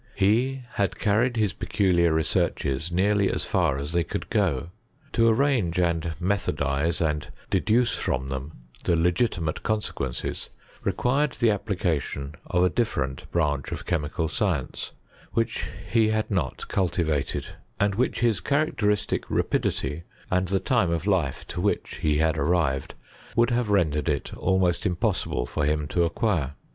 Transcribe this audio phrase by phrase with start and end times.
[0.15, 4.71] He had carried his peculiar researches nearly as far as they could go.
[5.13, 8.51] To arrange and methodize, and deduce from them
[8.83, 10.49] the legitimate consequences,
[10.83, 14.91] required the ap plication of a different branch of chemical science,
[15.33, 17.45] which he had not cultivated,
[17.79, 22.39] and which his charac teristic rapidity, and the time of life to which he had
[22.39, 22.95] arrived,
[23.35, 26.55] would have rendered it almost impossible for him to acquire.